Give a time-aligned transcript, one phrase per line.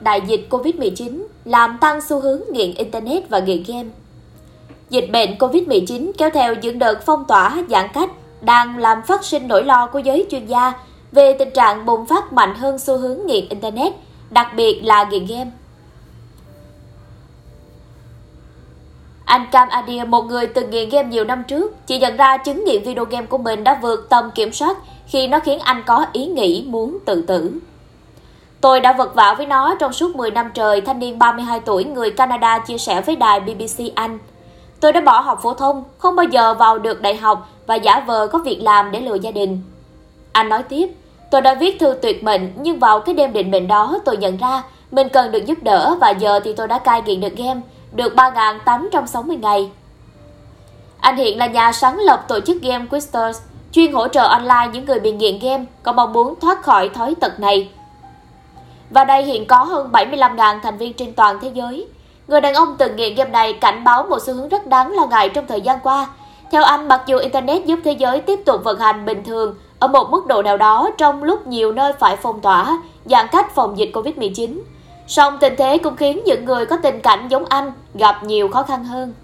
[0.00, 3.88] đại dịch Covid-19 làm tăng xu hướng nghiện Internet và nghiện game.
[4.90, 8.10] Dịch bệnh Covid-19 kéo theo những đợt phong tỏa, giãn cách
[8.40, 10.72] đang làm phát sinh nỗi lo của giới chuyên gia
[11.12, 13.92] về tình trạng bùng phát mạnh hơn xu hướng nghiện Internet,
[14.30, 15.50] đặc biệt là nghiện game.
[19.24, 22.64] Anh Cam Adia, một người từng nghiện game nhiều năm trước, chỉ nhận ra chứng
[22.64, 26.06] nghiện video game của mình đã vượt tầm kiểm soát khi nó khiến anh có
[26.12, 27.60] ý nghĩ muốn tự tử.
[28.60, 31.84] Tôi đã vật vã với nó trong suốt 10 năm trời, thanh niên 32 tuổi
[31.84, 34.18] người Canada chia sẻ với đài BBC Anh.
[34.80, 38.04] Tôi đã bỏ học phổ thông, không bao giờ vào được đại học và giả
[38.06, 39.62] vờ có việc làm để lừa gia đình.
[40.32, 40.90] Anh nói tiếp,
[41.30, 44.36] tôi đã viết thư tuyệt mệnh nhưng vào cái đêm định mệnh đó tôi nhận
[44.36, 47.60] ra mình cần được giúp đỡ và giờ thì tôi đã cai nghiện được game,
[47.92, 49.70] được 3.860 ngày.
[51.00, 53.38] Anh hiện là nhà sáng lập tổ chức Game Quisters,
[53.72, 57.14] chuyên hỗ trợ online những người bị nghiện game có mong muốn thoát khỏi thói
[57.14, 57.70] tật này.
[58.90, 61.86] Và đây hiện có hơn 75.000 thành viên trên toàn thế giới.
[62.28, 65.06] Người đàn ông từng nghiện game này cảnh báo một xu hướng rất đáng lo
[65.06, 66.06] ngại trong thời gian qua.
[66.50, 69.88] Theo anh, mặc dù Internet giúp thế giới tiếp tục vận hành bình thường ở
[69.88, 73.78] một mức độ nào đó trong lúc nhiều nơi phải phong tỏa, giãn cách phòng
[73.78, 74.60] dịch Covid-19,
[75.06, 78.62] song tình thế cũng khiến những người có tình cảnh giống anh gặp nhiều khó
[78.62, 79.14] khăn hơn.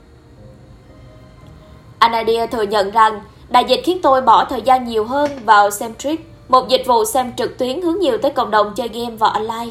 [1.98, 6.35] Anadia thừa nhận rằng đại dịch khiến tôi bỏ thời gian nhiều hơn vào Semtrick,
[6.48, 9.70] một dịch vụ xem trực tuyến hướng nhiều tới cộng đồng chơi game và online.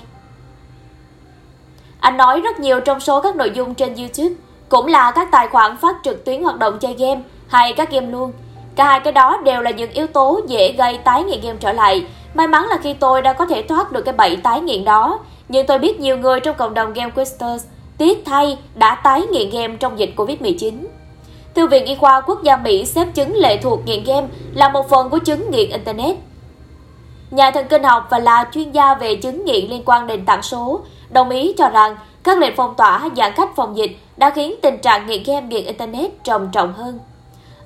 [1.99, 4.35] Anh nói rất nhiều trong số các nội dung trên YouTube
[4.69, 8.07] cũng là các tài khoản phát trực tuyến hoạt động chơi game hay các game
[8.07, 8.31] luôn.
[8.75, 11.71] Cả hai cái đó đều là những yếu tố dễ gây tái nghiện game trở
[11.71, 12.05] lại.
[12.33, 15.19] May mắn là khi tôi đã có thể thoát được cái bẫy tái nghiện đó,
[15.49, 17.65] nhưng tôi biết nhiều người trong cộng đồng Game Questers
[17.97, 20.73] tiếc thay đã tái nghiện game trong dịch Covid-19.
[21.53, 24.89] Thư viện Y khoa Quốc gia Mỹ xếp chứng lệ thuộc nghiện game là một
[24.89, 26.15] phần của chứng nghiện Internet.
[27.31, 30.41] Nhà thần kinh học và là chuyên gia về chứng nghiện liên quan nền tảng
[30.41, 34.55] số, đồng ý cho rằng các lệnh phong tỏa giãn cách phòng dịch đã khiến
[34.61, 36.99] tình trạng nghiện game nghiện Internet trầm trọng hơn.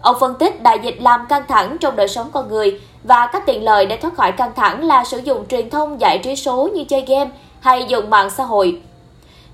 [0.01, 3.45] Ông phân tích đại dịch làm căng thẳng trong đời sống con người và các
[3.45, 6.69] tiện lợi để thoát khỏi căng thẳng là sử dụng truyền thông giải trí số
[6.73, 8.81] như chơi game hay dùng mạng xã hội.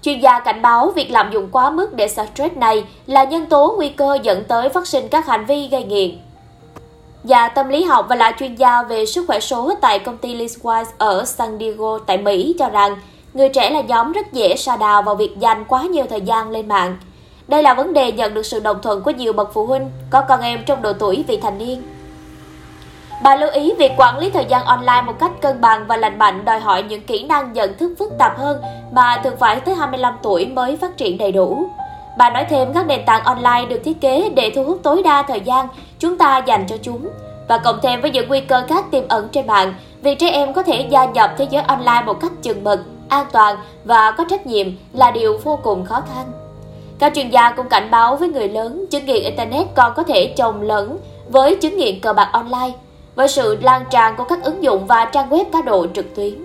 [0.02, 3.74] Chuyên gia cảnh báo việc lạm dụng quá mức để stress này là nhân tố
[3.78, 6.18] nguy cơ dẫn tới phát sinh các hành vi gây nghiện.
[7.26, 10.36] Nhà tâm lý học và là chuyên gia về sức khỏe số tại công ty
[10.36, 12.96] Leasewise ở San Diego, tại Mỹ, cho rằng
[13.34, 16.50] người trẻ là nhóm rất dễ sa đào vào việc dành quá nhiều thời gian
[16.50, 16.98] lên mạng.
[17.48, 20.22] Đây là vấn đề nhận được sự đồng thuận của nhiều bậc phụ huynh, có
[20.22, 21.84] con em trong độ tuổi vị thành niên.
[23.24, 26.20] Bà lưu ý việc quản lý thời gian online một cách cân bằng và lành
[26.20, 29.76] mạnh đòi hỏi những kỹ năng nhận thức phức tạp hơn mà thường phải tới
[29.76, 31.70] 25 tuổi mới phát triển đầy đủ.
[32.18, 35.24] Bà nói thêm các nền tảng online được thiết kế để thu hút tối đa
[35.24, 35.68] thời gian
[36.00, 37.10] chúng ta dành cho chúng
[37.48, 40.54] và cộng thêm với những nguy cơ khác tiềm ẩn trên mạng, việc trẻ em
[40.54, 44.26] có thể gia nhập thế giới online một cách chừng mực, an toàn và có
[44.30, 46.26] trách nhiệm là điều vô cùng khó khăn.
[47.00, 50.34] Các chuyên gia cũng cảnh báo với người lớn chứng nghiện Internet còn có thể
[50.38, 50.98] chồng lẫn
[51.28, 52.72] với chứng nghiện cờ bạc online
[53.16, 56.45] với sự lan tràn của các ứng dụng và trang web cá độ trực tuyến.